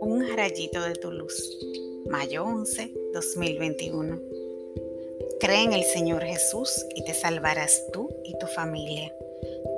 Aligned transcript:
Un 0.00 0.26
rayito 0.36 0.80
de 0.82 0.94
tu 0.94 1.10
luz. 1.10 1.58
Mayo 2.06 2.44
11, 2.44 2.92
2021. 3.12 4.20
Cree 5.40 5.64
en 5.64 5.72
el 5.72 5.82
Señor 5.84 6.22
Jesús 6.22 6.70
y 6.94 7.04
te 7.04 7.14
salvarás 7.14 7.82
tú 7.92 8.08
y 8.24 8.38
tu 8.38 8.46
familia. 8.46 9.12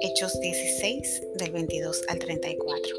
Hechos 0.02 0.39
16 0.41 1.23
del 1.37 1.53
22 1.53 2.03
al 2.09 2.19
34. 2.19 2.96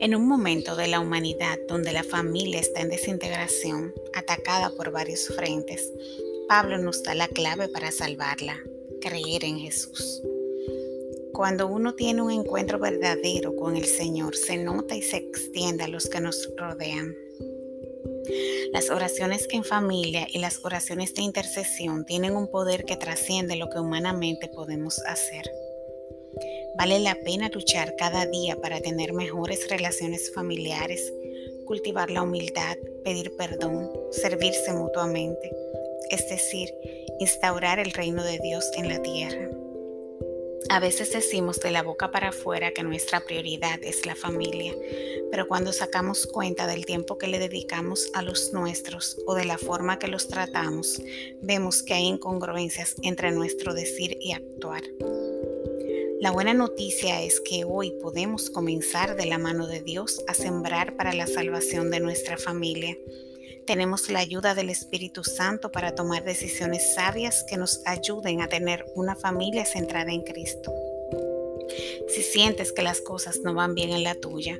En 0.00 0.14
un 0.14 0.28
momento 0.28 0.76
de 0.76 0.86
la 0.86 1.00
humanidad 1.00 1.58
donde 1.66 1.92
la 1.92 2.04
familia 2.04 2.60
está 2.60 2.80
en 2.82 2.90
desintegración, 2.90 3.92
atacada 4.14 4.70
por 4.70 4.92
varios 4.92 5.26
frentes, 5.26 5.92
Pablo 6.48 6.78
nos 6.78 7.02
da 7.02 7.14
la 7.14 7.26
clave 7.28 7.68
para 7.68 7.90
salvarla, 7.90 8.62
creer 9.00 9.44
en 9.44 9.58
Jesús. 9.58 10.22
Cuando 11.32 11.68
uno 11.68 11.94
tiene 11.94 12.22
un 12.22 12.30
encuentro 12.30 12.78
verdadero 12.78 13.54
con 13.54 13.76
el 13.76 13.84
Señor, 13.84 14.34
se 14.34 14.56
nota 14.56 14.96
y 14.96 15.02
se 15.02 15.18
extiende 15.18 15.84
a 15.84 15.88
los 15.88 16.08
que 16.08 16.20
nos 16.20 16.48
rodean. 16.56 17.14
Las 18.72 18.90
oraciones 18.90 19.46
en 19.50 19.64
familia 19.64 20.26
y 20.30 20.38
las 20.38 20.64
oraciones 20.64 21.14
de 21.14 21.22
intercesión 21.22 22.04
tienen 22.04 22.36
un 22.36 22.48
poder 22.48 22.84
que 22.84 22.96
trasciende 22.96 23.56
lo 23.56 23.70
que 23.70 23.78
humanamente 23.78 24.48
podemos 24.48 24.98
hacer. 25.06 25.50
Vale 26.76 26.98
la 26.98 27.14
pena 27.14 27.48
luchar 27.48 27.96
cada 27.96 28.26
día 28.26 28.60
para 28.60 28.80
tener 28.80 29.12
mejores 29.12 29.68
relaciones 29.68 30.32
familiares, 30.34 31.12
cultivar 31.66 32.10
la 32.10 32.22
humildad, 32.22 32.76
pedir 33.04 33.34
perdón, 33.36 33.90
servirse 34.10 34.72
mutuamente, 34.72 35.50
es 36.10 36.28
decir, 36.28 36.68
instaurar 37.20 37.78
el 37.78 37.92
reino 37.92 38.22
de 38.24 38.38
Dios 38.38 38.70
en 38.76 38.88
la 38.88 39.02
tierra. 39.02 39.48
A 40.70 40.80
veces 40.80 41.12
decimos 41.12 41.60
de 41.60 41.70
la 41.70 41.82
boca 41.82 42.10
para 42.10 42.28
afuera 42.28 42.72
que 42.72 42.82
nuestra 42.82 43.20
prioridad 43.20 43.78
es 43.82 44.04
la 44.04 44.14
familia, 44.14 44.74
pero 45.30 45.48
cuando 45.48 45.72
sacamos 45.72 46.26
cuenta 46.26 46.66
del 46.66 46.84
tiempo 46.84 47.16
que 47.16 47.26
le 47.26 47.38
dedicamos 47.38 48.10
a 48.12 48.22
los 48.22 48.52
nuestros 48.52 49.16
o 49.26 49.34
de 49.34 49.46
la 49.46 49.56
forma 49.56 49.98
que 49.98 50.08
los 50.08 50.28
tratamos, 50.28 51.00
vemos 51.40 51.82
que 51.82 51.94
hay 51.94 52.04
incongruencias 52.04 52.96
entre 53.02 53.30
nuestro 53.30 53.72
decir 53.72 54.18
y 54.20 54.32
actuar. 54.32 54.82
La 56.20 56.32
buena 56.32 56.52
noticia 56.52 57.22
es 57.22 57.40
que 57.40 57.64
hoy 57.64 57.92
podemos 58.02 58.50
comenzar 58.50 59.16
de 59.16 59.26
la 59.26 59.38
mano 59.38 59.68
de 59.68 59.80
Dios 59.80 60.22
a 60.26 60.34
sembrar 60.34 60.96
para 60.96 61.14
la 61.14 61.28
salvación 61.28 61.90
de 61.90 62.00
nuestra 62.00 62.36
familia. 62.36 62.98
Tenemos 63.68 64.08
la 64.08 64.20
ayuda 64.20 64.54
del 64.54 64.70
Espíritu 64.70 65.24
Santo 65.24 65.70
para 65.70 65.94
tomar 65.94 66.24
decisiones 66.24 66.94
sabias 66.94 67.44
que 67.46 67.58
nos 67.58 67.82
ayuden 67.84 68.40
a 68.40 68.48
tener 68.48 68.86
una 68.94 69.14
familia 69.14 69.66
centrada 69.66 70.10
en 70.10 70.22
Cristo. 70.22 70.72
Si 72.08 72.22
sientes 72.22 72.72
que 72.72 72.80
las 72.80 73.02
cosas 73.02 73.40
no 73.44 73.52
van 73.52 73.74
bien 73.74 73.90
en 73.90 74.04
la 74.04 74.14
tuya, 74.14 74.58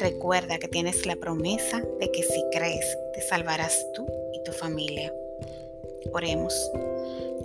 recuerda 0.00 0.58
que 0.58 0.66
tienes 0.66 1.06
la 1.06 1.14
promesa 1.14 1.84
de 2.00 2.10
que 2.10 2.24
si 2.24 2.42
crees, 2.50 2.84
te 3.14 3.22
salvarás 3.22 3.86
tú 3.94 4.04
y 4.34 4.42
tu 4.42 4.50
familia. 4.50 5.14
Oremos. 6.12 6.52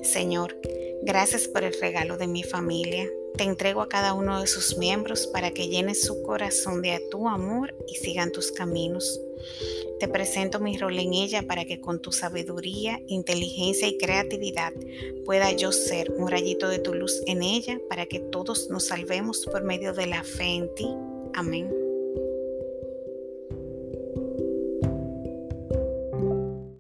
Señor, 0.02 0.58
gracias 1.03 1.47
por 1.47 1.64
el 1.64 1.80
regalo 1.80 2.17
de 2.17 2.25
mi 2.25 2.41
familia. 2.41 3.08
Te 3.38 3.44
entrego 3.44 3.84
a 3.84 3.89
cada 3.89 4.16
uno 4.16 4.41
de 4.41 4.47
sus 4.47 4.78
miembros 4.78 5.28
para 5.28 5.52
que 5.52 5.67
llenes 5.67 6.02
su 6.02 6.23
corazón 6.23 6.81
de 6.81 7.00
tu 7.11 7.30
amor 7.30 7.75
y 7.88 7.97
sigan 7.97 8.31
tus 8.31 8.52
caminos. 8.52 9.22
Te 10.03 10.09
presento 10.09 10.59
mi 10.59 10.77
rol 10.77 10.99
en 10.99 11.13
ella 11.13 11.43
para 11.43 11.63
que 11.63 11.79
con 11.79 12.01
tu 12.01 12.11
sabiduría, 12.11 12.99
inteligencia 13.07 13.87
y 13.87 13.97
creatividad 13.97 14.73
pueda 15.23 15.49
yo 15.53 15.71
ser 15.71 16.11
un 16.17 16.27
rayito 16.27 16.67
de 16.67 16.79
tu 16.79 16.93
luz 16.93 17.23
en 17.25 17.41
ella 17.41 17.79
para 17.87 18.05
que 18.05 18.19
todos 18.19 18.69
nos 18.69 18.87
salvemos 18.87 19.45
por 19.45 19.63
medio 19.63 19.93
de 19.93 20.07
la 20.07 20.25
fe 20.25 20.55
en 20.55 20.75
ti. 20.75 20.89
Amén. 21.35 21.82